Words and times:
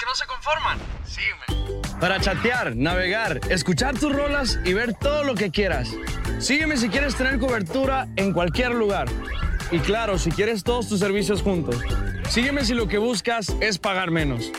que 0.00 0.06
no 0.06 0.14
se 0.14 0.26
conforman. 0.26 0.78
Sígueme. 1.04 1.90
Para 2.00 2.18
chatear, 2.20 2.74
navegar, 2.74 3.40
escuchar 3.50 3.98
tus 3.98 4.10
rolas 4.10 4.58
y 4.64 4.72
ver 4.72 4.94
todo 4.94 5.24
lo 5.24 5.34
que 5.34 5.50
quieras. 5.50 5.90
Sígueme 6.38 6.78
si 6.78 6.88
quieres 6.88 7.14
tener 7.14 7.38
cobertura 7.38 8.08
en 8.16 8.32
cualquier 8.32 8.74
lugar. 8.74 9.08
Y 9.70 9.78
claro, 9.80 10.18
si 10.18 10.30
quieres 10.30 10.64
todos 10.64 10.88
tus 10.88 10.98
servicios 11.00 11.42
juntos. 11.42 11.76
Sígueme 12.30 12.64
si 12.64 12.72
lo 12.74 12.88
que 12.88 12.96
buscas 12.96 13.54
es 13.60 13.78
pagar 13.78 14.10
menos. 14.10 14.50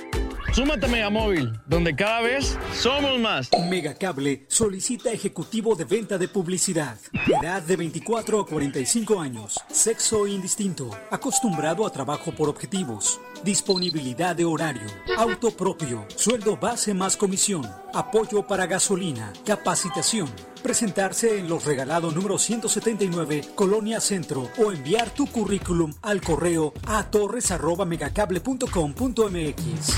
Súmate 0.54 0.86
a 0.86 0.90
Megamóvil, 0.90 1.54
donde 1.66 1.96
cada 1.96 2.22
vez 2.22 2.58
somos 2.74 3.18
más. 3.20 3.50
Megacable 3.70 4.46
solicita 4.50 5.10
ejecutivo 5.10 5.76
de 5.76 5.86
venta 5.86 6.18
de 6.18 6.28
publicidad. 6.28 6.98
Edad 7.42 7.62
de 7.62 7.78
24 7.78 8.42
a 8.42 8.46
45 8.46 9.20
años. 9.22 9.58
Sexo 9.72 10.28
indistinto. 10.28 10.90
Acostumbrado 11.10 11.88
a 11.88 11.90
trabajo 11.90 12.34
por 12.34 12.50
objetivos. 12.50 13.22
Disponibilidad 13.44 14.36
de 14.36 14.46
horario. 14.46 14.88
Auto 15.18 15.50
propio. 15.52 16.06
Sueldo 16.16 16.58
base 16.58 16.94
más 16.94 17.18
comisión. 17.18 17.68
Apoyo 17.92 18.46
para 18.46 18.68
gasolina. 18.68 19.34
Capacitación. 19.46 20.30
Presentarse 20.62 21.40
en 21.40 21.50
los 21.50 21.66
regalados 21.66 22.16
número 22.16 22.38
179, 22.38 23.42
Colonia 23.56 24.00
Centro, 24.00 24.48
o 24.64 24.72
enviar 24.72 25.10
tu 25.10 25.26
currículum 25.26 25.92
al 26.04 26.22
correo 26.22 26.72
a 26.86 27.10
torres.megacable.com.mx. 27.10 29.96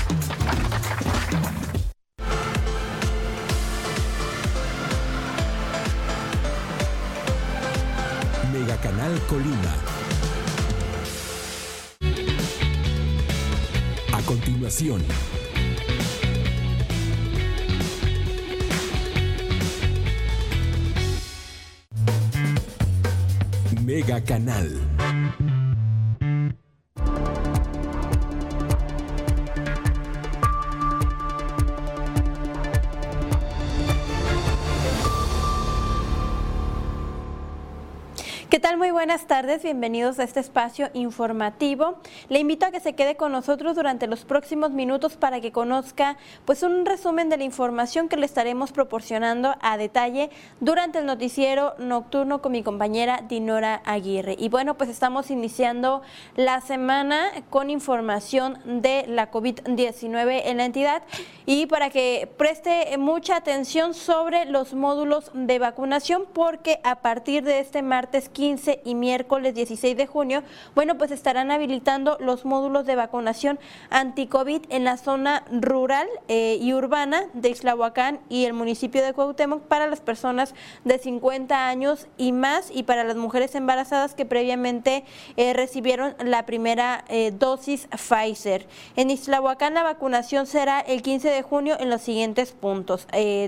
Megacanal 8.52 9.20
Colima. 9.28 10.13
Mega 23.84 24.20
Canal. 24.22 24.93
¿Qué 38.54 38.60
tal? 38.60 38.76
Muy 38.76 38.92
buenas 38.92 39.26
tardes, 39.26 39.64
bienvenidos 39.64 40.20
a 40.20 40.22
este 40.22 40.38
espacio 40.38 40.88
informativo. 40.94 41.98
Le 42.28 42.38
invito 42.38 42.66
a 42.66 42.70
que 42.70 42.78
se 42.78 42.92
quede 42.92 43.16
con 43.16 43.32
nosotros 43.32 43.74
durante 43.74 44.06
los 44.06 44.24
próximos 44.24 44.70
minutos 44.70 45.16
para 45.16 45.40
que 45.40 45.50
conozca 45.50 46.16
pues 46.44 46.62
un 46.62 46.86
resumen 46.86 47.28
de 47.28 47.36
la 47.36 47.42
información 47.42 48.08
que 48.08 48.16
le 48.16 48.26
estaremos 48.26 48.70
proporcionando 48.70 49.56
a 49.60 49.76
detalle 49.76 50.30
durante 50.60 51.00
el 51.00 51.06
noticiero 51.06 51.74
nocturno 51.80 52.42
con 52.42 52.52
mi 52.52 52.62
compañera 52.62 53.24
Dinora 53.28 53.82
Aguirre. 53.84 54.36
Y 54.38 54.50
bueno, 54.50 54.74
pues 54.76 54.88
estamos 54.88 55.32
iniciando 55.32 56.02
la 56.36 56.60
semana 56.60 57.32
con 57.50 57.70
información 57.70 58.60
de 58.64 59.04
la 59.08 59.32
COVID-19 59.32 60.42
en 60.44 60.58
la 60.58 60.64
entidad 60.64 61.02
y 61.44 61.66
para 61.66 61.90
que 61.90 62.32
preste 62.38 62.96
mucha 62.98 63.34
atención 63.34 63.94
sobre 63.94 64.44
los 64.44 64.74
módulos 64.74 65.32
de 65.34 65.58
vacunación 65.58 66.22
porque 66.32 66.78
a 66.84 67.00
partir 67.00 67.42
de 67.42 67.58
este 67.58 67.82
martes 67.82 68.28
15 68.28 68.43
15 68.44 68.82
y 68.84 68.94
miércoles 68.94 69.54
16 69.54 69.96
de 69.96 70.06
junio, 70.06 70.42
bueno, 70.74 70.98
pues 70.98 71.10
estarán 71.10 71.50
habilitando 71.50 72.18
los 72.20 72.44
módulos 72.44 72.84
de 72.84 72.94
vacunación 72.94 73.58
anti-COVID 73.88 74.66
en 74.68 74.84
la 74.84 74.98
zona 74.98 75.44
rural 75.50 76.06
eh, 76.28 76.58
y 76.60 76.74
urbana 76.74 77.24
de 77.32 77.48
Islahuacán 77.48 78.20
y 78.28 78.44
el 78.44 78.52
municipio 78.52 79.02
de 79.02 79.14
Cuauhtémoc 79.14 79.62
para 79.62 79.86
las 79.86 80.02
personas 80.02 80.54
de 80.84 80.98
50 80.98 81.68
años 81.68 82.06
y 82.18 82.32
más 82.32 82.70
y 82.70 82.82
para 82.82 83.02
las 83.02 83.16
mujeres 83.16 83.54
embarazadas 83.54 84.14
que 84.14 84.26
previamente 84.26 85.04
eh, 85.38 85.54
recibieron 85.54 86.14
la 86.22 86.44
primera 86.44 87.06
eh, 87.08 87.32
dosis 87.34 87.88
Pfizer. 87.92 88.66
En 88.94 89.08
Islahuacán 89.08 89.72
la 89.72 89.84
vacunación 89.84 90.46
será 90.46 90.80
el 90.80 91.00
15 91.00 91.30
de 91.30 91.40
junio 91.40 91.78
en 91.80 91.88
los 91.88 92.02
siguientes 92.02 92.52
puntos. 92.52 93.06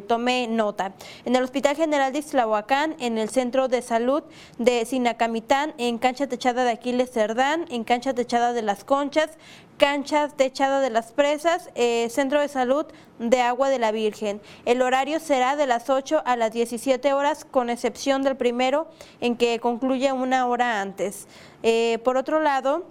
tome 0.09 0.47
nota. 0.49 0.95
En 1.27 1.37
el 1.37 1.43
Hospital 1.43 1.77
General 1.77 2.15
de 2.15 2.21
Islahuacán, 2.21 2.97
en 2.99 3.19
el 3.19 3.29
Centro 3.29 3.69
de 3.69 3.83
Salud 3.83 4.23
de 4.57 4.76
Sinacamitán, 4.85 5.75
en 5.79 5.99
cancha 5.99 6.27
techada 6.27 6.65
de 6.65 6.73
Aquiles 6.73 7.11
Cerdán, 7.11 7.65
en 7.71 7.85
cancha 7.85 8.13
techada 8.13 8.53
de 8.53 8.63
Las 8.63 8.85
Conchas, 8.85 9.31
cancha 9.77 10.29
techada 10.29 10.81
de 10.81 10.91
las 10.91 11.13
presas, 11.13 11.71
eh, 11.75 12.09
centro 12.11 12.41
de 12.41 12.49
salud 12.49 12.87
de 13.19 13.41
agua 13.41 13.69
de 13.69 13.79
la 13.79 13.93
Virgen. 13.93 14.41
El 14.65 14.83
horario 14.83 15.21
será 15.21 15.57
de 15.57 15.67
las 15.67 15.91
8 15.91 16.23
a 16.25 16.37
las 16.37 16.53
17 16.53 17.13
horas, 17.13 17.45
con 17.45 17.71
excepción 17.71 18.23
del 18.23 18.37
primero, 18.37 18.89
en 19.21 19.37
que 19.37 19.61
concluye 19.61 20.13
una 20.13 20.47
hora 20.47 20.81
antes. 20.81 21.27
Eh, 21.63 21.99
por 22.05 22.17
otro 22.17 22.41
lado, 22.41 22.85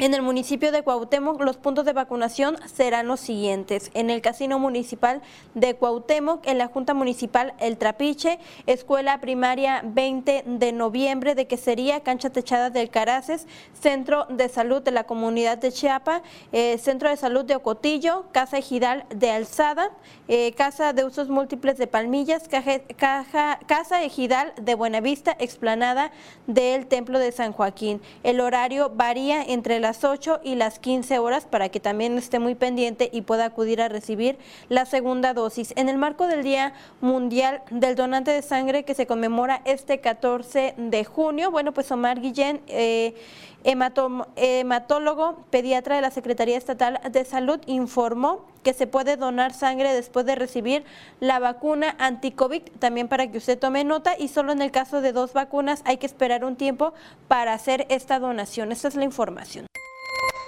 en 0.00 0.14
el 0.14 0.22
municipio 0.22 0.72
de 0.72 0.82
Cuauhtémoc 0.82 1.42
los 1.42 1.58
puntos 1.58 1.84
de 1.84 1.92
vacunación 1.92 2.56
serán 2.64 3.06
los 3.06 3.20
siguientes. 3.20 3.90
En 3.92 4.08
el 4.08 4.22
Casino 4.22 4.58
Municipal 4.58 5.20
de 5.54 5.74
Cuauhtémoc, 5.76 6.46
en 6.46 6.56
la 6.56 6.68
Junta 6.68 6.94
Municipal 6.94 7.52
El 7.60 7.76
Trapiche, 7.76 8.38
Escuela 8.64 9.20
Primaria 9.20 9.82
20 9.84 10.44
de 10.46 10.72
noviembre 10.72 11.34
de 11.34 11.46
Quesería, 11.46 12.00
Cancha 12.00 12.30
Techada 12.30 12.70
del 12.70 12.88
Caraces, 12.88 13.46
Centro 13.78 14.24
de 14.30 14.48
Salud 14.48 14.80
de 14.80 14.90
la 14.90 15.04
Comunidad 15.04 15.58
de 15.58 15.70
Chiapa, 15.70 16.22
eh, 16.52 16.78
Centro 16.78 17.10
de 17.10 17.18
Salud 17.18 17.44
de 17.44 17.56
Ocotillo, 17.56 18.24
Casa 18.32 18.56
Ejidal 18.56 19.04
de 19.14 19.30
Alzada, 19.30 19.90
eh, 20.28 20.52
Casa 20.52 20.94
de 20.94 21.04
Usos 21.04 21.28
Múltiples 21.28 21.76
de 21.76 21.86
Palmillas, 21.86 22.48
Casa 22.48 24.02
Ejidal 24.02 24.54
de 24.58 24.74
Buenavista, 24.74 25.36
Explanada 25.38 26.10
del 26.46 26.86
Templo 26.86 27.18
de 27.18 27.32
San 27.32 27.52
Joaquín. 27.52 28.00
El 28.22 28.40
horario 28.40 28.90
varía 28.94 29.42
entre 29.42 29.78
las 29.78 29.89
las 29.90 30.04
8 30.04 30.38
y 30.44 30.54
las 30.54 30.78
15 30.78 31.18
horas 31.18 31.46
para 31.46 31.68
que 31.68 31.80
también 31.80 32.16
esté 32.16 32.38
muy 32.38 32.54
pendiente 32.54 33.10
y 33.12 33.22
pueda 33.22 33.44
acudir 33.44 33.82
a 33.82 33.88
recibir 33.88 34.38
la 34.68 34.86
segunda 34.86 35.34
dosis. 35.34 35.72
En 35.74 35.88
el 35.88 35.98
marco 35.98 36.28
del 36.28 36.44
Día 36.44 36.74
Mundial 37.00 37.62
del 37.70 37.96
Donante 37.96 38.30
de 38.30 38.42
Sangre 38.42 38.84
que 38.84 38.94
se 38.94 39.08
conmemora 39.08 39.62
este 39.64 39.98
14 39.98 40.74
de 40.76 41.04
junio, 41.04 41.50
bueno, 41.50 41.72
pues 41.72 41.90
Omar 41.90 42.20
Guillén... 42.20 42.60
Eh, 42.68 43.14
hematólogo 43.62 45.44
pediatra 45.50 45.96
de 45.96 46.00
la 46.00 46.10
Secretaría 46.10 46.56
Estatal 46.56 46.98
de 47.10 47.24
Salud 47.26 47.60
informó 47.66 48.46
que 48.62 48.72
se 48.72 48.86
puede 48.86 49.18
donar 49.18 49.52
sangre 49.52 49.92
después 49.92 50.24
de 50.24 50.34
recibir 50.34 50.84
la 51.20 51.38
vacuna 51.38 51.94
anti-COVID, 51.98 52.62
también 52.78 53.08
para 53.08 53.30
que 53.30 53.38
usted 53.38 53.58
tome 53.58 53.84
nota 53.84 54.14
y 54.18 54.28
solo 54.28 54.52
en 54.52 54.62
el 54.62 54.70
caso 54.70 55.02
de 55.02 55.12
dos 55.12 55.34
vacunas 55.34 55.82
hay 55.84 55.98
que 55.98 56.06
esperar 56.06 56.44
un 56.44 56.56
tiempo 56.56 56.94
para 57.28 57.52
hacer 57.52 57.86
esta 57.90 58.18
donación. 58.18 58.72
Esta 58.72 58.88
es 58.88 58.94
la 58.94 59.04
información. 59.04 59.66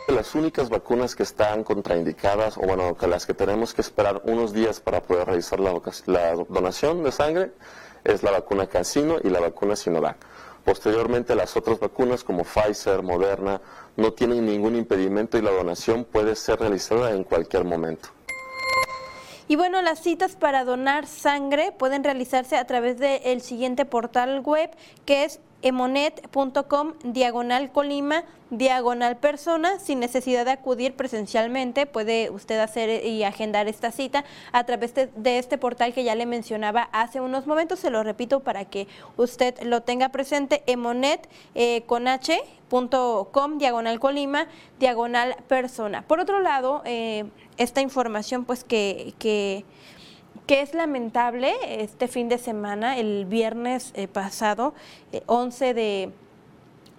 Las 0.09 0.35
únicas 0.35 0.69
vacunas 0.69 1.15
que 1.15 1.23
están 1.23 1.63
contraindicadas, 1.63 2.59
o 2.59 2.63
bueno, 2.63 2.97
que 2.97 3.07
las 3.07 3.25
que 3.25 3.35
tenemos 3.35 3.73
que 3.73 3.83
esperar 3.83 4.21
unos 4.25 4.53
días 4.53 4.81
para 4.81 5.01
poder 5.01 5.27
realizar 5.27 5.61
la, 5.61 6.35
donación 6.49 7.05
de 7.05 7.13
sangre, 7.13 7.53
es 8.03 8.25
la 8.25 8.33
vacuna 8.33 8.67
Cancino 8.67 9.19
y 9.23 9.31
la 9.31 9.39
vacuna 9.39 9.77
Sinovac. 9.77 10.17
Posteriormente, 10.65 11.37
las 11.37 11.57
otras 11.57 11.79
vacunas 11.79 12.25
como 12.25 12.43
Pfizer, 12.45 13.03
Moderna, 13.03 13.61
no 13.97 14.13
tienen 14.13 14.45
ningún 14.45 14.75
impedimento 14.77 15.39
y 15.39 15.43
la 15.43 15.53
donación 15.53 16.05
puede 16.05 16.35
ser 16.35 16.59
realizada 16.59 17.13
en 17.13 17.23
cualquier 17.23 17.65
momento. 17.65 18.09
Y 19.49 19.57
bueno, 19.57 19.83
las 19.83 20.01
citas 20.01 20.35
para 20.35 20.65
donar 20.65 21.07
sangre 21.07 21.73
pueden 21.73 22.03
realizarse 22.03 22.57
a 22.57 22.67
través 22.67 22.99
del 22.99 23.41
siguiente 23.41 23.85
portal 23.85 24.41
web 24.41 24.71
que 25.05 25.25
es 25.25 25.41
emonet.com 25.63 26.95
diagonal 27.05 27.71
colima 27.73 28.25
diagonal 28.51 29.17
persona. 29.17 29.79
Sin 29.79 30.01
necesidad 30.01 30.45
de 30.45 30.51
acudir 30.51 30.95
presencialmente 30.95 31.87
puede 31.87 32.31
usted 32.31 32.59
hacer 32.59 33.05
y 33.05 33.25
agendar 33.25 33.69
esta 33.69 33.91
cita 33.91 34.25
a 34.53 34.65
través 34.65 34.95
de, 34.95 35.39
este 35.39 35.59
portal 35.59 35.95
que 35.95 36.05
ya 36.05 36.15
le 36.15 36.27
mencionaba 36.27 36.89
hace 36.93 37.21
unos 37.21 37.47
momentos. 37.47 37.79
Se 37.79 37.91
lo 37.91 38.03
repito 38.03 38.41
para 38.41 38.65
que 38.65 38.87
usted 39.17 39.61
lo 39.63 39.83
tenga 39.83 40.11
presente 40.11 40.63
emonet 40.67 41.29
eh, 41.55 41.83
con 41.87 43.59
diagonal 43.59 44.01
colima 44.01 44.47
diagonal 44.79 45.37
persona. 45.49 46.03
Por 46.03 46.21
otro 46.21 46.41
lado 46.41 46.83
eh, 46.85 47.25
esta 47.57 47.81
información 47.81 48.45
pues 48.45 48.65
que 48.65 49.65
que 50.47 50.61
es 50.61 50.75
lamentable 50.75 51.53
este 51.67 52.09
fin 52.09 52.29
de 52.29 52.39
semana, 52.39 52.99
el 52.99 53.25
viernes 53.27 53.93
eh, 53.95 54.09
pasado, 54.09 54.75
11 55.27 55.69
eh, 55.69 55.75
de, 55.75 56.11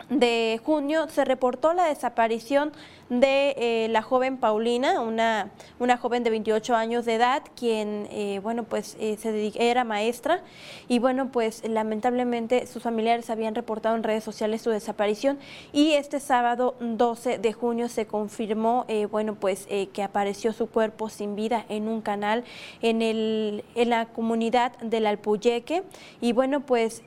de 0.09 0.61
junio, 0.63 1.07
se 1.09 1.25
reportó 1.25 1.73
la 1.73 1.85
desaparición 1.85 2.71
de 3.19 3.55
eh, 3.57 3.87
la 3.89 4.01
joven 4.01 4.37
Paulina, 4.37 5.01
una, 5.01 5.51
una 5.79 5.97
joven 5.97 6.23
de 6.23 6.29
28 6.29 6.75
años 6.75 7.05
de 7.05 7.15
edad, 7.15 7.43
quien, 7.55 8.07
eh, 8.11 8.39
bueno, 8.41 8.63
pues 8.63 8.97
eh, 8.99 9.17
se 9.17 9.51
era 9.55 9.83
maestra. 9.83 10.41
Y, 10.87 10.99
bueno, 10.99 11.31
pues 11.31 11.67
lamentablemente 11.67 12.67
sus 12.67 12.83
familiares 12.83 13.29
habían 13.29 13.55
reportado 13.55 13.95
en 13.95 14.03
redes 14.03 14.23
sociales 14.23 14.61
su 14.61 14.69
desaparición. 14.69 15.39
Y 15.71 15.93
este 15.93 16.19
sábado 16.19 16.75
12 16.79 17.39
de 17.39 17.53
junio 17.53 17.89
se 17.89 18.05
confirmó, 18.05 18.85
bueno, 19.11 19.35
pues 19.35 19.67
que 19.93 20.03
apareció 20.03 20.53
su 20.53 20.67
cuerpo 20.67 21.09
sin 21.09 21.35
vida 21.35 21.65
en 21.69 21.87
un 21.87 22.01
canal 22.01 22.43
en, 22.81 23.01
el, 23.01 23.63
en 23.75 23.89
la 23.89 24.05
comunidad 24.05 24.77
del 24.79 25.07
Alpuyeque. 25.07 25.83
Y, 26.21 26.33
bueno, 26.33 26.61
pues 26.61 27.01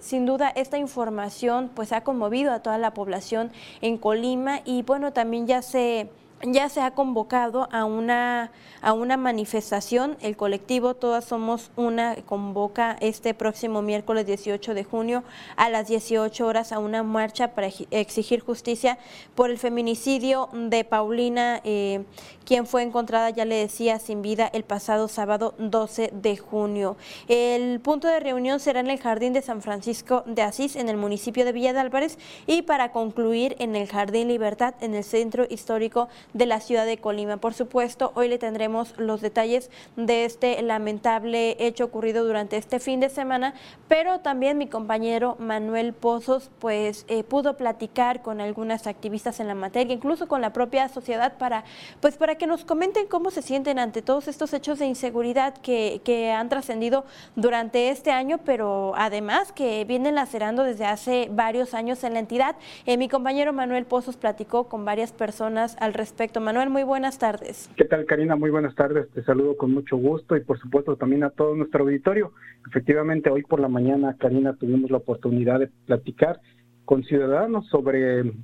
sin 0.00 0.26
duda 0.26 0.48
esta 0.48 0.78
información 0.78 1.70
pues 1.74 1.92
ha 1.92 2.02
conmovido 2.02 2.52
a 2.52 2.60
toda 2.60 2.78
la 2.78 2.94
población 2.94 3.50
en 3.80 3.96
Colima. 3.96 4.60
Y, 4.64 4.82
bueno, 4.82 5.12
también 5.12 5.39
ya 5.46 5.62
se 5.62 6.08
ya 6.42 6.68
se 6.68 6.80
ha 6.80 6.92
convocado 6.92 7.68
a 7.70 7.84
una, 7.84 8.50
a 8.80 8.92
una 8.92 9.16
manifestación. 9.16 10.16
El 10.20 10.36
colectivo 10.36 10.94
Todas 10.94 11.24
Somos 11.24 11.70
Una 11.76 12.16
convoca 12.26 12.96
este 13.00 13.34
próximo 13.34 13.82
miércoles 13.82 14.26
18 14.26 14.74
de 14.74 14.84
junio 14.84 15.22
a 15.56 15.68
las 15.68 15.88
18 15.88 16.46
horas 16.46 16.72
a 16.72 16.78
una 16.78 17.02
marcha 17.02 17.48
para 17.48 17.68
exigir 17.90 18.40
justicia 18.40 18.98
por 19.34 19.50
el 19.50 19.58
feminicidio 19.58 20.48
de 20.52 20.84
Paulina, 20.84 21.60
eh, 21.64 22.04
quien 22.44 22.66
fue 22.66 22.82
encontrada, 22.82 23.30
ya 23.30 23.44
le 23.44 23.56
decía, 23.56 23.98
sin 23.98 24.22
vida 24.22 24.50
el 24.52 24.64
pasado 24.64 25.08
sábado 25.08 25.54
12 25.58 26.10
de 26.12 26.36
junio. 26.36 26.96
El 27.28 27.80
punto 27.80 28.08
de 28.08 28.18
reunión 28.18 28.60
será 28.60 28.80
en 28.80 28.88
el 28.88 28.98
Jardín 28.98 29.32
de 29.32 29.42
San 29.42 29.62
Francisco 29.62 30.24
de 30.26 30.42
Asís, 30.42 30.76
en 30.76 30.88
el 30.88 30.96
municipio 30.96 31.44
de 31.44 31.52
Villa 31.52 31.72
de 31.72 31.80
Álvarez, 31.80 32.18
y 32.46 32.62
para 32.62 32.92
concluir 32.92 33.56
en 33.58 33.76
el 33.76 33.86
Jardín 33.86 34.28
Libertad, 34.28 34.74
en 34.80 34.94
el 34.94 35.04
centro 35.04 35.46
histórico 35.48 36.08
de 36.34 36.46
la 36.46 36.60
ciudad 36.60 36.86
de 36.86 36.98
Colima. 36.98 37.38
Por 37.38 37.54
supuesto, 37.54 38.12
hoy 38.14 38.28
le 38.28 38.38
tendremos 38.38 38.94
los 38.96 39.20
detalles 39.20 39.70
de 39.96 40.24
este 40.24 40.60
lamentable 40.62 41.56
hecho 41.58 41.84
ocurrido 41.84 42.24
durante 42.24 42.56
este 42.56 42.78
fin 42.78 43.00
de 43.00 43.08
semana, 43.08 43.54
pero 43.88 44.20
también 44.20 44.58
mi 44.58 44.68
compañero 44.68 45.36
Manuel 45.38 45.92
Pozos 45.92 46.50
pues 46.58 47.04
eh, 47.08 47.24
pudo 47.24 47.56
platicar 47.56 48.22
con 48.22 48.40
algunas 48.40 48.86
activistas 48.86 49.40
en 49.40 49.48
la 49.48 49.54
materia, 49.54 49.94
incluso 49.94 50.28
con 50.28 50.40
la 50.40 50.52
propia 50.52 50.88
sociedad 50.88 51.36
para 51.38 51.64
pues 52.00 52.16
para 52.16 52.36
que 52.36 52.46
nos 52.46 52.64
comenten 52.64 53.06
cómo 53.06 53.30
se 53.30 53.42
sienten 53.42 53.78
ante 53.78 54.02
todos 54.02 54.28
estos 54.28 54.52
hechos 54.52 54.78
de 54.78 54.86
inseguridad 54.86 55.54
que, 55.54 56.00
que 56.04 56.30
han 56.30 56.48
trascendido 56.48 57.04
durante 57.36 57.90
este 57.90 58.10
año, 58.12 58.38
pero 58.44 58.92
además 58.96 59.52
que 59.52 59.84
vienen 59.84 60.14
lacerando 60.14 60.62
desde 60.62 60.86
hace 60.86 61.28
varios 61.30 61.74
años 61.74 62.04
en 62.04 62.14
la 62.14 62.20
entidad. 62.20 62.56
Eh, 62.86 62.96
mi 62.96 63.08
compañero 63.08 63.52
Manuel 63.52 63.86
Pozos 63.86 64.16
platicó 64.16 64.64
con 64.64 64.84
varias 64.84 65.12
personas 65.12 65.76
al 65.80 65.94
respecto 65.94 66.19
Manuel, 66.38 66.68
muy 66.68 66.82
buenas 66.82 67.18
tardes. 67.18 67.70
¿Qué 67.76 67.86
tal, 67.86 68.04
Karina? 68.04 68.36
Muy 68.36 68.50
buenas 68.50 68.74
tardes. 68.74 69.08
Te 69.12 69.22
saludo 69.22 69.56
con 69.56 69.72
mucho 69.72 69.96
gusto 69.96 70.36
y, 70.36 70.40
por 70.40 70.58
supuesto, 70.58 70.96
también 70.96 71.24
a 71.24 71.30
todo 71.30 71.54
nuestro 71.54 71.84
auditorio. 71.84 72.34
Efectivamente, 72.68 73.30
hoy 73.30 73.42
por 73.42 73.58
la 73.58 73.68
mañana, 73.68 74.14
Karina, 74.18 74.54
tuvimos 74.54 74.90
la 74.90 74.98
oportunidad 74.98 75.60
de 75.60 75.70
platicar 75.86 76.38
con 76.84 77.04
ciudadanos 77.04 77.66
sobre, 77.68 78.34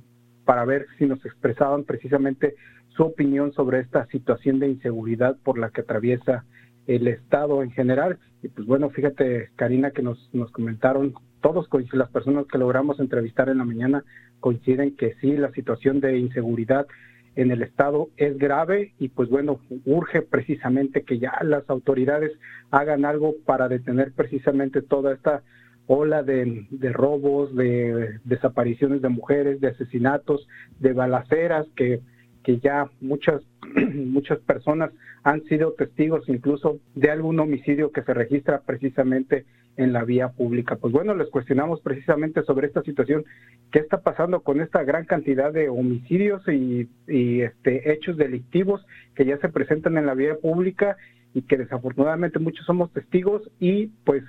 para 0.43 0.65
ver 0.65 0.87
si 0.97 1.05
nos 1.05 1.23
expresaban 1.23 1.83
precisamente 1.83 2.55
su 2.95 3.03
opinión 3.03 3.53
sobre 3.53 3.81
esta 3.81 4.07
situación 4.07 4.57
de 4.57 4.69
inseguridad 4.69 5.37
por 5.43 5.59
la 5.59 5.69
que 5.69 5.81
atraviesa 5.81 6.45
el 6.87 7.07
Estado 7.07 7.61
en 7.61 7.69
general. 7.69 8.17
Y 8.41 8.47
pues 8.47 8.65
bueno, 8.65 8.89
fíjate, 8.89 9.51
Karina, 9.55 9.91
que 9.91 10.01
nos, 10.01 10.33
nos 10.33 10.49
comentaron, 10.49 11.13
todos 11.41 11.69
las 11.93 12.09
personas 12.09 12.47
que 12.47 12.57
logramos 12.57 12.99
entrevistar 12.99 13.49
en 13.49 13.59
la 13.59 13.65
mañana 13.65 14.03
coinciden 14.39 14.95
que 14.95 15.13
sí, 15.21 15.37
la 15.37 15.51
situación 15.51 15.99
de 15.99 16.17
inseguridad 16.17 16.87
en 17.37 17.51
el 17.51 17.61
Estado 17.61 18.09
es 18.17 18.37
grave 18.37 18.93
y 18.99 19.09
pues 19.09 19.29
bueno, 19.29 19.59
urge 19.85 20.23
precisamente 20.23 21.03
que 21.03 21.19
ya 21.19 21.37
las 21.43 21.69
autoridades 21.69 22.31
hagan 22.71 23.05
algo 23.05 23.35
para 23.45 23.67
detener 23.69 24.11
precisamente 24.11 24.81
toda 24.81 25.13
esta 25.13 25.43
ola 25.85 26.23
de, 26.23 26.65
robos, 26.91 27.55
de 27.55 28.19
desapariciones 28.25 29.03
de 29.03 29.09
mujeres, 29.09 29.61
de 29.61 29.67
asesinatos, 29.69 30.47
de 30.79 30.93
balaceras 30.93 31.67
que, 31.75 32.01
que 32.47 32.59
ya 32.59 32.89
muchas, 33.01 33.41
muchas 33.93 34.39
personas 34.39 34.91
han 35.23 35.43
sido 35.43 35.73
testigos 35.73 36.29
incluso 36.29 36.79
de 36.95 37.11
algún 37.11 37.37
homicidio 37.41 37.91
que 37.91 38.03
se 38.03 38.13
registra 38.13 38.61
precisamente 38.61 39.43
en 39.75 39.91
la 39.91 40.05
vía 40.05 40.29
pública. 40.29 40.77
Pues 40.77 40.93
bueno, 40.93 41.13
les 41.13 41.29
cuestionamos 41.29 41.81
precisamente 41.81 42.43
sobre 42.43 42.67
esta 42.67 42.83
situación, 42.83 43.25
qué 43.69 43.79
está 43.79 43.99
pasando 43.99 44.43
con 44.43 44.61
esta 44.61 44.81
gran 44.85 45.03
cantidad 45.03 45.51
de 45.51 45.67
homicidios 45.67 46.41
y, 46.47 46.87
este, 47.05 47.91
hechos 47.91 48.15
delictivos 48.15 48.81
que 49.13 49.25
ya 49.25 49.37
se 49.39 49.49
presentan 49.49 49.97
en 49.97 50.05
la 50.05 50.13
vía 50.13 50.37
pública 50.37 50.95
y 51.33 51.41
que 51.41 51.57
desafortunadamente 51.57 52.39
muchos 52.39 52.65
somos 52.65 52.93
testigos 52.93 53.41
y 53.59 53.87
pues 54.05 54.23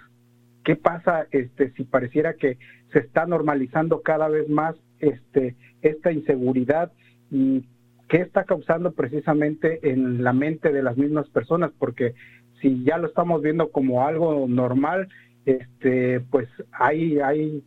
qué 0.65 0.75
pasa 0.75 1.29
este 1.31 1.71
si 1.75 1.85
pareciera 1.85 2.35
que 2.35 2.59
se 2.93 2.99
está 2.99 3.27
normalizando 3.27 4.03
cada 4.03 4.29
vez 4.29 4.49
más 4.49 4.75
este 4.99 5.55
esta 5.83 6.11
inseguridad 6.11 6.91
y 7.31 7.65
qué 8.09 8.19
está 8.19 8.45
causando 8.45 8.93
precisamente 8.93 9.91
en 9.91 10.25
la 10.25 10.33
mente 10.33 10.73
de 10.73 10.83
las 10.83 10.97
mismas 10.97 11.29
personas 11.29 11.73
porque 11.79 12.15
si 12.61 12.83
ya 12.85 12.99
lo 12.99 13.07
estamos 13.07 13.43
viendo 13.43 13.71
como 13.71 14.07
algo 14.07 14.47
normal 14.49 15.09
este, 15.49 16.21
pues 16.31 16.47
hay, 16.73 17.21
hay, 17.21 17.63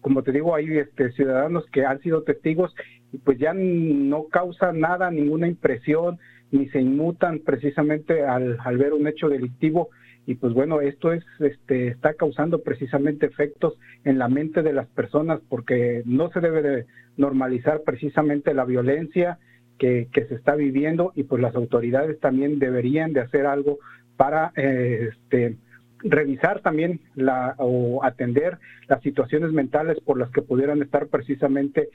como 0.00 0.22
te 0.22 0.32
digo, 0.32 0.54
hay 0.54 0.78
este, 0.78 1.12
ciudadanos 1.12 1.66
que 1.70 1.84
han 1.84 2.00
sido 2.00 2.22
testigos 2.22 2.74
y 3.12 3.18
pues 3.18 3.38
ya 3.38 3.52
no 3.54 4.28
causa 4.28 4.72
nada, 4.72 5.10
ninguna 5.10 5.46
impresión, 5.46 6.18
ni 6.50 6.68
se 6.70 6.80
inmutan 6.80 7.40
precisamente 7.40 8.24
al, 8.24 8.56
ver 8.78 8.94
un 8.94 9.06
hecho 9.06 9.28
delictivo. 9.28 9.90
Y 10.28 10.36
pues 10.36 10.54
bueno 10.54 10.80
esto 10.80 11.12
es 11.12 11.24
este 11.38 11.86
está 11.86 12.14
causando 12.14 12.62
precisamente 12.62 13.26
efectos 13.26 13.78
en 14.02 14.18
la 14.18 14.28
mente 14.28 14.62
de 14.62 14.72
las 14.72 14.88
personas 14.88 15.40
porque 15.48 16.02
no 16.04 16.30
se 16.30 16.40
debe 16.40 16.62
de 16.62 16.86
normalizar 17.16 17.82
precisamente 17.84 18.52
la 18.52 18.64
violencia 18.64 19.38
que, 19.78 20.08
que 20.12 20.26
se 20.26 20.34
está 20.34 20.54
viviendo 20.54 21.12
y 21.14 21.24
pues 21.24 21.42
las 21.42 21.54
autoridades 21.54 22.18
también 22.20 22.58
deberían 22.58 23.12
de 23.12 23.20
hacer 23.20 23.46
algo 23.46 23.78
para 24.16 24.52
eh, 24.56 25.10
este 25.12 25.56
revisar 26.00 26.60
también 26.60 27.00
la, 27.14 27.54
o 27.58 28.04
atender 28.04 28.58
las 28.88 29.02
situaciones 29.02 29.52
mentales 29.52 29.98
por 30.00 30.18
las 30.18 30.30
que 30.30 30.42
pudieran 30.42 30.82
estar 30.82 31.08
precisamente 31.08 31.88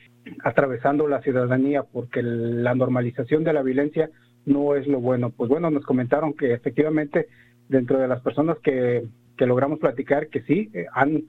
atravesando 0.43 1.07
la 1.07 1.21
ciudadanía, 1.21 1.83
porque 1.83 2.21
la 2.23 2.75
normalización 2.75 3.43
de 3.43 3.53
la 3.53 3.61
violencia 3.61 4.09
no 4.45 4.75
es 4.75 4.87
lo 4.87 4.99
bueno. 4.99 5.29
Pues 5.29 5.49
bueno, 5.49 5.69
nos 5.69 5.85
comentaron 5.85 6.33
que 6.33 6.53
efectivamente 6.53 7.27
dentro 7.69 7.99
de 7.99 8.07
las 8.07 8.21
personas 8.21 8.57
que, 8.59 9.03
que 9.37 9.45
logramos 9.45 9.79
platicar, 9.79 10.27
que 10.27 10.41
sí, 10.41 10.69
eh, 10.73 10.87
han, 10.93 11.23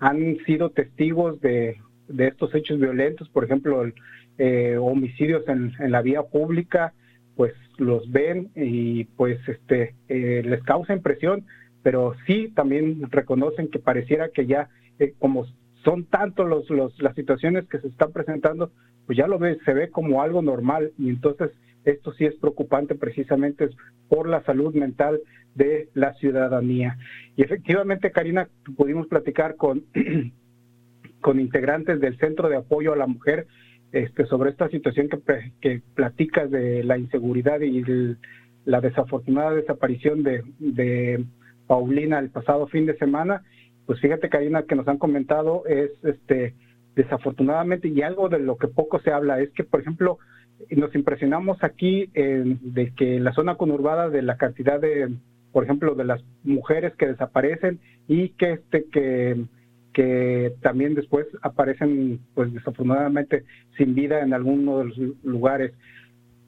han 0.00 0.36
sido 0.46 0.70
testigos 0.70 1.40
de, 1.40 1.76
de 2.08 2.28
estos 2.28 2.54
hechos 2.54 2.78
violentos, 2.78 3.28
por 3.28 3.44
ejemplo, 3.44 3.84
eh, 4.38 4.76
homicidios 4.80 5.46
en, 5.48 5.72
en 5.78 5.90
la 5.90 6.02
vía 6.02 6.22
pública, 6.22 6.92
pues 7.36 7.52
los 7.78 8.10
ven 8.10 8.50
y 8.54 9.04
pues 9.04 9.38
este 9.48 9.94
eh, 10.08 10.42
les 10.44 10.62
causa 10.62 10.94
impresión 10.94 11.44
pero 11.86 12.16
sí 12.26 12.50
también 12.52 13.00
reconocen 13.12 13.68
que 13.68 13.78
pareciera 13.78 14.30
que 14.30 14.44
ya, 14.44 14.68
eh, 14.98 15.14
como 15.20 15.46
son 15.84 16.04
tantos 16.06 16.48
los, 16.48 16.68
los, 16.68 17.00
las 17.00 17.14
situaciones 17.14 17.68
que 17.68 17.78
se 17.78 17.86
están 17.86 18.10
presentando, 18.10 18.72
pues 19.06 19.16
ya 19.16 19.28
lo 19.28 19.38
ve, 19.38 19.56
se 19.64 19.72
ve 19.72 19.88
como 19.88 20.20
algo 20.20 20.42
normal 20.42 20.90
y 20.98 21.10
entonces 21.10 21.52
esto 21.84 22.12
sí 22.14 22.24
es 22.24 22.34
preocupante 22.40 22.96
precisamente 22.96 23.68
por 24.08 24.28
la 24.28 24.42
salud 24.42 24.74
mental 24.74 25.20
de 25.54 25.88
la 25.94 26.12
ciudadanía. 26.14 26.98
Y 27.36 27.42
efectivamente, 27.44 28.10
Karina, 28.10 28.48
pudimos 28.76 29.06
platicar 29.06 29.54
con, 29.54 29.84
con 31.20 31.38
integrantes 31.38 32.00
del 32.00 32.18
Centro 32.18 32.48
de 32.48 32.56
Apoyo 32.56 32.94
a 32.94 32.96
la 32.96 33.06
Mujer 33.06 33.46
este, 33.92 34.26
sobre 34.26 34.50
esta 34.50 34.68
situación 34.68 35.08
que, 35.60 35.80
platicas 35.94 36.50
de 36.50 36.84
la 36.84 36.98
inseguridad 36.98 37.60
y 37.60 37.84
la 38.64 38.80
desafortunada 38.80 39.54
desaparición 39.54 40.22
de, 40.22 40.42
de 40.58 41.24
Paulina 41.66 42.18
el 42.18 42.30
pasado 42.30 42.66
fin 42.66 42.86
de 42.86 42.96
semana, 42.98 43.42
pues 43.86 44.00
fíjate 44.00 44.28
Karina 44.28 44.64
que 44.64 44.74
nos 44.74 44.88
han 44.88 44.98
comentado 44.98 45.64
es 45.66 45.90
este 46.02 46.54
desafortunadamente 46.94 47.88
y 47.88 48.02
algo 48.02 48.28
de 48.28 48.38
lo 48.38 48.56
que 48.56 48.68
poco 48.68 48.98
se 49.00 49.12
habla 49.12 49.40
es 49.40 49.50
que 49.50 49.64
por 49.64 49.80
ejemplo 49.80 50.18
nos 50.70 50.94
impresionamos 50.94 51.62
aquí 51.62 52.06
de 52.14 52.92
que 52.96 53.20
la 53.20 53.32
zona 53.32 53.56
conurbada 53.56 54.08
de 54.08 54.22
la 54.22 54.36
cantidad 54.36 54.80
de 54.80 55.14
por 55.52 55.64
ejemplo 55.64 55.94
de 55.94 56.04
las 56.04 56.24
mujeres 56.42 56.94
que 56.96 57.06
desaparecen 57.06 57.78
y 58.08 58.30
que 58.30 58.52
este 58.52 58.86
que 58.90 59.44
que 59.96 60.52
también 60.60 60.94
después 60.94 61.26
aparecen 61.40 62.20
pues 62.34 62.52
desafortunadamente 62.52 63.44
sin 63.78 63.94
vida 63.94 64.20
en 64.20 64.34
alguno 64.34 64.80
de 64.80 64.84
los 64.84 64.98
lugares. 65.24 65.72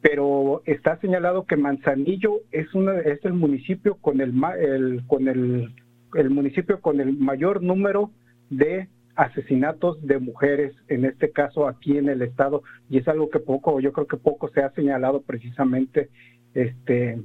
Pero 0.03 0.61
está 0.67 1.01
señalado 1.01 1.47
que 1.47 1.57
Manzanillo 1.57 2.43
es 2.53 2.75
una 2.75 3.01
es 3.01 3.25
el 3.25 3.33
municipio 3.33 3.95
con 4.03 4.21
el, 4.21 4.35
el 4.61 5.03
con 5.07 5.29
el, 5.29 5.75
el 6.15 6.29
municipio 6.29 6.83
con 6.83 7.01
el 7.01 7.15
mayor 7.15 7.63
número 7.63 8.11
de 8.51 8.87
asesinatos 9.17 10.07
de 10.07 10.19
mujeres, 10.19 10.75
en 10.89 11.07
este 11.07 11.33
caso 11.33 11.67
aquí 11.67 11.97
en 11.97 12.11
el 12.11 12.21
estado, 12.21 12.63
y 12.91 12.99
es 12.99 13.09
algo 13.09 13.31
que 13.31 13.39
poco, 13.39 13.81
yo 13.81 13.93
creo 13.95 14.07
que 14.07 14.19
poco 14.19 14.51
se 14.51 14.61
ha 14.61 14.71
señalado 14.73 15.23
precisamente 15.23 16.11
este 16.53 17.19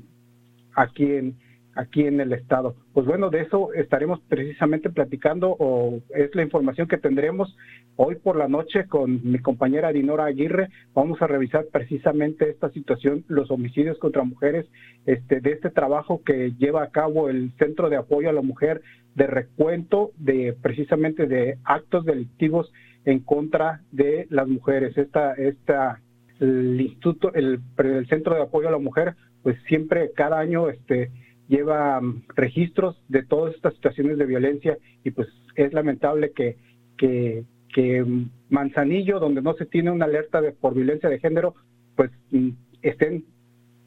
aquí 0.73 1.03
en 1.03 1.35
aquí 1.75 2.05
en 2.05 2.19
el 2.19 2.33
estado. 2.33 2.75
Pues 2.93 3.05
bueno, 3.05 3.29
de 3.29 3.41
eso 3.41 3.73
estaremos 3.73 4.19
precisamente 4.27 4.89
platicando 4.89 5.55
o 5.59 5.99
es 6.15 6.33
la 6.35 6.43
información 6.43 6.87
que 6.87 6.97
tendremos 6.97 7.55
hoy 7.95 8.15
por 8.15 8.35
la 8.35 8.47
noche 8.47 8.85
con 8.87 9.19
mi 9.23 9.39
compañera 9.39 9.91
Dinora 9.91 10.25
Aguirre. 10.25 10.69
Vamos 10.93 11.21
a 11.21 11.27
revisar 11.27 11.65
precisamente 11.71 12.49
esta 12.49 12.69
situación, 12.69 13.23
los 13.27 13.49
homicidios 13.51 13.97
contra 13.97 14.23
mujeres, 14.23 14.67
este 15.05 15.41
de 15.41 15.51
este 15.51 15.69
trabajo 15.69 16.21
que 16.23 16.53
lleva 16.57 16.83
a 16.83 16.91
cabo 16.91 17.29
el 17.29 17.51
Centro 17.57 17.89
de 17.89 17.97
Apoyo 17.97 18.29
a 18.29 18.33
la 18.33 18.41
Mujer 18.41 18.81
de 19.15 19.27
recuento 19.27 20.11
de 20.17 20.55
precisamente 20.61 21.27
de 21.27 21.57
actos 21.63 22.05
delictivos 22.05 22.71
en 23.05 23.19
contra 23.19 23.81
de 23.91 24.27
las 24.29 24.47
mujeres. 24.47 24.97
Esta 24.97 25.33
esta 25.33 25.99
el 26.39 26.79
instituto 26.79 27.33
el, 27.33 27.59
el 27.77 28.07
Centro 28.07 28.35
de 28.35 28.41
Apoyo 28.41 28.67
a 28.67 28.71
la 28.71 28.79
Mujer 28.79 29.15
pues 29.43 29.57
siempre 29.67 30.11
cada 30.15 30.39
año 30.39 30.69
este 30.69 31.11
lleva 31.53 32.01
mm, 32.01 32.23
registros 32.35 32.99
de 33.07 33.23
todas 33.23 33.53
estas 33.55 33.75
situaciones 33.75 34.17
de 34.17 34.25
violencia 34.25 34.77
y 35.03 35.11
pues 35.11 35.27
es 35.55 35.71
lamentable 35.73 36.31
que, 36.31 36.57
que, 36.97 37.43
que 37.73 38.03
Manzanillo, 38.49 39.19
donde 39.19 39.41
no 39.41 39.53
se 39.53 39.65
tiene 39.65 39.91
una 39.91 40.05
alerta 40.05 40.41
de, 40.41 40.51
por 40.51 40.73
violencia 40.73 41.09
de 41.09 41.19
género, 41.19 41.53
pues 41.95 42.09
mm, 42.31 42.49
estén, 42.81 43.25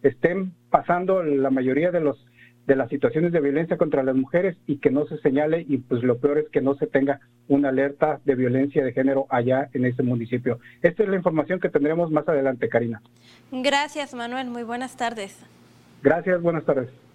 estén 0.02 0.52
pasando 0.70 1.22
la 1.22 1.50
mayoría 1.50 1.90
de 1.90 2.00
los 2.00 2.24
de 2.66 2.74
las 2.74 2.88
situaciones 2.88 3.30
de 3.30 3.40
violencia 3.40 3.76
contra 3.76 4.02
las 4.02 4.16
mujeres 4.16 4.56
y 4.66 4.78
que 4.78 4.90
no 4.90 5.06
se 5.06 5.18
señale 5.18 5.64
y 5.68 5.76
pues 5.78 6.02
lo 6.02 6.18
peor 6.18 6.38
es 6.38 6.48
que 6.48 6.60
no 6.60 6.74
se 6.74 6.88
tenga 6.88 7.20
una 7.46 7.68
alerta 7.68 8.18
de 8.24 8.34
violencia 8.34 8.84
de 8.84 8.92
género 8.92 9.26
allá 9.30 9.70
en 9.72 9.84
ese 9.84 10.02
municipio. 10.02 10.58
Esta 10.82 11.04
es 11.04 11.08
la 11.08 11.14
información 11.14 11.60
que 11.60 11.68
tendremos 11.68 12.10
más 12.10 12.28
adelante, 12.28 12.68
Karina. 12.68 13.00
Gracias, 13.52 14.14
Manuel. 14.14 14.48
Muy 14.48 14.64
buenas 14.64 14.96
tardes. 14.96 15.38
Gracias, 16.02 16.42
buenas 16.42 16.64
tardes. 16.64 17.05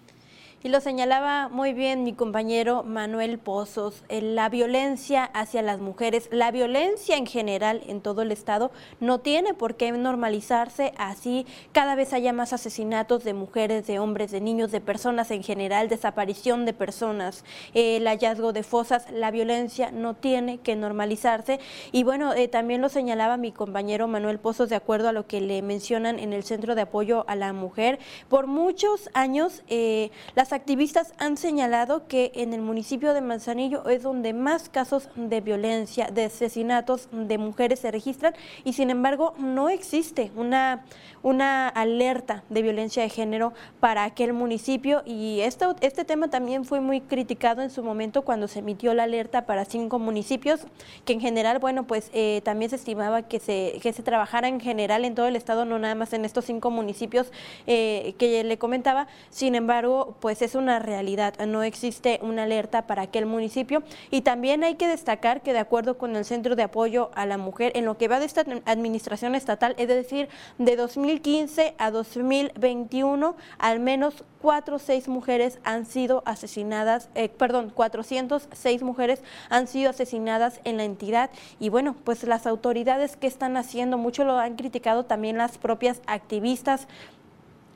Y 0.64 0.68
lo 0.68 0.80
señalaba 0.80 1.48
muy 1.48 1.72
bien 1.72 2.04
mi 2.04 2.12
compañero 2.12 2.84
Manuel 2.84 3.40
Pozos, 3.40 4.04
la 4.08 4.48
violencia 4.48 5.24
hacia 5.24 5.60
las 5.60 5.80
mujeres, 5.80 6.28
la 6.30 6.52
violencia 6.52 7.16
en 7.16 7.26
general 7.26 7.82
en 7.88 8.00
todo 8.00 8.22
el 8.22 8.30
estado 8.30 8.70
no 9.00 9.18
tiene 9.18 9.54
por 9.54 9.74
qué 9.74 9.90
normalizarse 9.90 10.92
así. 10.96 11.46
Cada 11.72 11.96
vez 11.96 12.12
haya 12.12 12.32
más 12.32 12.52
asesinatos 12.52 13.24
de 13.24 13.34
mujeres, 13.34 13.88
de 13.88 13.98
hombres, 13.98 14.30
de 14.30 14.40
niños, 14.40 14.70
de 14.70 14.80
personas 14.80 15.32
en 15.32 15.42
general, 15.42 15.88
desaparición 15.88 16.64
de 16.64 16.74
personas, 16.74 17.44
el 17.74 18.06
hallazgo 18.06 18.52
de 18.52 18.62
fosas, 18.62 19.10
la 19.10 19.32
violencia 19.32 19.90
no 19.90 20.14
tiene 20.14 20.58
que 20.58 20.76
normalizarse. 20.76 21.58
Y 21.90 22.04
bueno, 22.04 22.34
eh, 22.34 22.46
también 22.46 22.80
lo 22.80 22.88
señalaba 22.88 23.36
mi 23.36 23.50
compañero 23.50 24.06
Manuel 24.06 24.38
Pozos 24.38 24.68
de 24.68 24.76
acuerdo 24.76 25.08
a 25.08 25.12
lo 25.12 25.26
que 25.26 25.40
le 25.40 25.60
mencionan 25.60 26.20
en 26.20 26.32
el 26.32 26.44
Centro 26.44 26.76
de 26.76 26.82
Apoyo 26.82 27.24
a 27.26 27.34
la 27.34 27.52
Mujer. 27.52 27.98
Por 28.28 28.46
muchos 28.46 29.10
años 29.12 29.64
eh, 29.66 30.12
las 30.36 30.51
activistas 30.52 31.12
han 31.18 31.36
señalado 31.36 32.06
que 32.06 32.32
en 32.34 32.52
el 32.52 32.60
municipio 32.60 33.14
de 33.14 33.20
Manzanillo 33.20 33.88
es 33.88 34.02
donde 34.02 34.32
más 34.32 34.68
casos 34.68 35.08
de 35.16 35.40
violencia, 35.40 36.08
de 36.12 36.24
asesinatos 36.24 37.08
de 37.10 37.38
mujeres 37.38 37.80
se 37.80 37.90
registran 37.90 38.34
y 38.64 38.74
sin 38.74 38.90
embargo 38.90 39.34
no 39.38 39.68
existe 39.68 40.30
una, 40.36 40.84
una 41.22 41.68
alerta 41.68 42.44
de 42.48 42.62
violencia 42.62 43.02
de 43.02 43.08
género 43.08 43.52
para 43.80 44.04
aquel 44.04 44.32
municipio. 44.32 45.02
Y 45.06 45.40
esto, 45.40 45.76
este 45.80 46.04
tema 46.04 46.28
también 46.28 46.64
fue 46.64 46.80
muy 46.80 47.00
criticado 47.00 47.62
en 47.62 47.70
su 47.70 47.82
momento 47.82 48.22
cuando 48.22 48.48
se 48.48 48.60
emitió 48.60 48.94
la 48.94 49.04
alerta 49.04 49.46
para 49.46 49.64
cinco 49.64 49.98
municipios, 49.98 50.60
que 51.04 51.12
en 51.12 51.20
general, 51.20 51.58
bueno, 51.58 51.86
pues 51.86 52.10
eh, 52.12 52.40
también 52.44 52.70
se 52.70 52.76
estimaba 52.76 53.22
que 53.22 53.40
se, 53.40 53.78
que 53.82 53.92
se 53.92 54.02
trabajara 54.02 54.48
en 54.48 54.60
general 54.60 55.04
en 55.04 55.14
todo 55.14 55.26
el 55.26 55.36
estado, 55.36 55.64
no 55.64 55.78
nada 55.78 55.94
más 55.94 56.12
en 56.12 56.24
estos 56.24 56.44
cinco 56.44 56.70
municipios 56.70 57.32
eh, 57.66 58.14
que 58.18 58.44
le 58.44 58.58
comentaba, 58.58 59.06
sin 59.30 59.54
embargo, 59.54 60.16
pues 60.20 60.41
es 60.44 60.54
una 60.54 60.78
realidad, 60.78 61.34
no 61.46 61.62
existe 61.62 62.18
una 62.22 62.44
alerta 62.44 62.86
para 62.86 63.02
aquel 63.02 63.26
municipio. 63.26 63.82
Y 64.10 64.22
también 64.22 64.64
hay 64.64 64.76
que 64.76 64.88
destacar 64.88 65.42
que 65.42 65.52
de 65.52 65.58
acuerdo 65.58 65.98
con 65.98 66.16
el 66.16 66.24
Centro 66.24 66.56
de 66.56 66.62
Apoyo 66.62 67.10
a 67.14 67.26
la 67.26 67.38
Mujer, 67.38 67.72
en 67.74 67.84
lo 67.84 67.98
que 67.98 68.08
va 68.08 68.20
de 68.20 68.26
esta 68.26 68.44
administración 68.64 69.34
estatal, 69.34 69.74
es 69.78 69.88
decir, 69.88 70.28
de 70.58 70.76
2015 70.76 71.74
a 71.78 71.90
2021, 71.90 73.36
al 73.58 73.80
menos 73.80 74.24
cuatro 74.40 74.76
o 74.76 74.78
seis 74.78 75.08
mujeres 75.08 75.58
han 75.64 75.86
sido 75.86 76.22
asesinadas, 76.26 77.08
eh, 77.14 77.28
perdón, 77.28 77.70
406 77.70 78.82
mujeres 78.82 79.22
han 79.48 79.68
sido 79.68 79.90
asesinadas 79.90 80.60
en 80.64 80.76
la 80.76 80.84
entidad. 80.84 81.30
Y 81.60 81.68
bueno, 81.68 81.94
pues 82.04 82.24
las 82.24 82.46
autoridades 82.46 83.16
que 83.16 83.28
están 83.28 83.56
haciendo, 83.56 83.98
mucho 83.98 84.24
lo 84.24 84.38
han 84.38 84.56
criticado 84.56 85.04
también 85.04 85.38
las 85.38 85.58
propias 85.58 86.02
activistas 86.06 86.88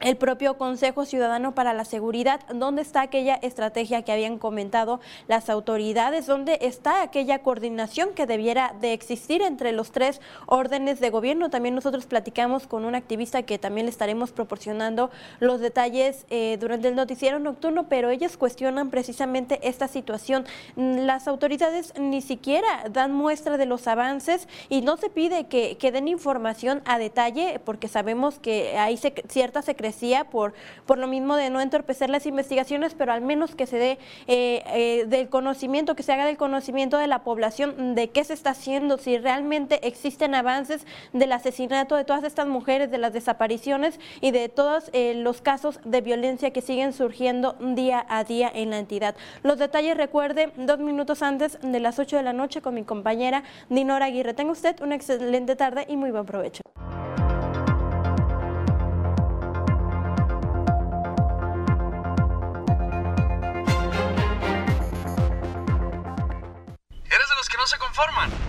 el 0.01 0.17
propio 0.17 0.59
Consejo 0.59 1.05
Ciudadano 1.07 1.55
para 1.55 1.73
la 1.73 1.85
Seguridad, 1.85 2.41
¿dónde 2.53 2.83
está 2.83 3.01
aquella 3.01 3.37
estrategia 3.37 4.03
que 4.03 4.13
habían 4.13 4.39
comentado 4.39 5.01
las 5.27 5.49
autoridades? 5.49 6.27
¿Dónde 6.27 6.59
está 6.61 7.03
aquella 7.03 7.39
coordinación 7.39 8.11
que 8.15 8.27
debiera 8.27 8.75
de 8.81 8.93
existir 8.93 9.41
entre 9.43 9.73
los 9.73 9.93
tres 9.93 10.21
órdenes 10.47 11.01
de 11.01 11.11
gobierno? 11.11 11.49
También 11.49 11.75
nosotros 11.75 12.07
platicamos 12.07 12.67
con 12.67 12.85
un 12.85 12.95
activista 12.95 13.43
que 13.45 13.59
también 13.59 13.87
le 13.87 13.91
estaremos 13.91 14.33
proporcionando 14.33 15.11
los 15.41 15.61
detalles 15.61 16.27
eh, 16.29 16.59
durante 16.61 16.89
el 16.89 16.95
noticiero 16.95 17.39
nocturno, 17.39 17.89
pero 17.89 18.11
ellos 18.11 18.37
cuestionan 18.37 18.91
precisamente 18.91 19.61
esta 19.63 19.89
situación. 19.89 20.45
Las 20.77 21.27
autoridades 21.27 21.95
ni 21.99 22.21
siquiera 22.21 22.85
dan 22.91 23.13
muestra 23.13 23.57
de 23.57 23.67
los 23.67 23.87
avances 23.87 24.47
y 24.69 24.83
no 24.83 24.99
se 24.99 25.09
pide 25.09 25.47
que, 25.47 25.79
que 25.79 25.91
den 25.91 26.09
información 26.09 26.83
a 26.85 26.99
detalle 26.99 27.61
porque 27.65 27.89
sabemos 27.89 28.39
que 28.39 28.77
hay 28.77 28.97
cierta 28.97 29.63
secretaría 29.93 30.25
por, 30.25 30.55
por 30.87 30.99
lo 30.99 31.07
mismo 31.07 31.37
de 31.37 31.51
no 31.51 31.61
entorpecer 31.61 32.11
las 32.11 32.27
investigaciones, 32.27 32.95
pero 32.95 33.13
al 33.13 33.21
menos 33.21 33.55
que 33.55 33.67
se 33.67 33.79
dé 33.79 33.99
eh, 34.27 34.63
eh, 34.67 35.05
del 35.07 35.29
conocimiento, 35.29 35.95
que 35.95 36.03
se 36.03 36.13
haga 36.13 36.27
del 36.27 36.37
conocimiento 36.37 36.99
de 36.99 37.07
la 37.07 37.23
población 37.23 37.95
de 37.95 38.09
qué 38.11 38.25
se 38.25 38.35
está 38.35 38.51
haciendo, 38.51 38.99
si 38.99 39.19
realmente 39.19 39.87
existen 39.87 40.35
avances 40.35 40.87
del 41.13 41.33
asesinato 41.33 41.97
de 41.97 42.05
todas 42.05 42.25
estas 42.25 42.47
mujeres, 42.47 42.91
de 42.91 42.99
las 42.99 43.13
desapariciones 43.13 44.01
y 44.21 44.31
de 44.31 44.49
todos 44.49 44.91
eh, 44.93 45.15
los 45.15 45.41
casos 45.41 45.81
de 45.85 46.01
violencia 46.01 46.51
que 46.51 46.63
siguen 46.63 46.93
surgiendo 46.93 47.57
día 47.61 48.05
a 48.09 48.25
día 48.25 48.51
en 48.53 48.71
la 48.71 48.79
entidad. 48.79 49.17
Los 49.43 49.59
detalles 49.59 49.97
recuerde 49.97 50.53
dos 50.57 50.79
minutos 50.79 51.23
antes 51.23 51.59
de 51.63 51.81
las 51.81 51.99
8 51.99 52.17
de 52.17 52.23
la 52.23 52.33
noche 52.33 52.61
con 52.61 52.75
mi 52.75 52.85
compañera 52.85 53.43
Dinora 53.69 54.07
Aguirre. 54.07 54.35
Tenga 54.35 54.53
usted 54.53 54.81
una 54.81 54.95
excelente 54.95 55.57
tarde 55.57 55.87
y 55.89 55.97
muy 55.97 56.11
buen 56.11 56.27
provecho. 56.27 56.63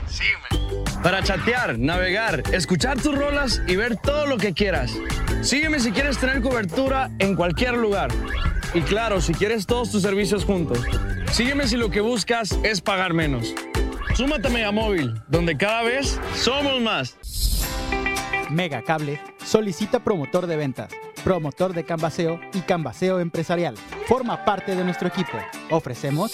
Sígueme. 0.08 0.48
Para 1.01 1.24
chatear, 1.24 1.80
navegar, 1.80 2.44
escuchar 2.51 3.00
tus 3.00 3.18
rolas 3.18 3.62
y 3.68 3.77
ver 3.77 3.96
todo 3.96 4.25
lo 4.25 4.38
que 4.38 4.54
quieras. 4.54 4.92
Sígueme 5.42 5.80
si 5.80 5.92
quieres 5.92 6.18
tener 6.18 6.42
cobertura 6.42 7.12
en 7.20 7.36
cualquier 7.36 7.75
lugar. 7.75 8.10
Y 8.74 8.82
claro, 8.82 9.22
si 9.22 9.34
quieres 9.34 9.66
todos 9.66 9.92
tus 9.92 10.01
servicios 10.01 10.44
juntos. 10.44 10.80
Sígueme 11.32 11.68
si 11.68 11.77
lo 11.77 11.89
que 11.89 12.01
buscas 12.01 12.60
es 12.63 12.82
pagar 12.82 13.13
menos. 13.13 13.54
Súmate 14.16 14.48
a 14.48 14.51
Megamóvil, 14.51 15.13
donde 15.27 15.56
cada 15.56 15.84
vez 15.84 16.20
somos 16.36 16.82
más. 16.82 17.16
Mega 18.50 18.82
Cable 18.82 19.22
solicita 19.46 20.00
promotor 20.04 20.48
de 20.48 20.58
ventas, 20.58 20.89
promotor 21.24 21.74
de 21.74 21.86
canvaseo 21.86 22.39
y 22.54 22.62
canvaseo 22.62 23.20
empresarial. 23.20 23.75
Forma 24.08 24.44
parte 24.44 24.75
de 24.75 24.84
nuestro 24.84 25.08
equipo. 25.08 25.38
Ofrecemos 25.70 26.34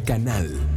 Canal. 0.00 0.67